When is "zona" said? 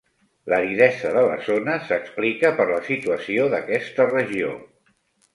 1.49-1.75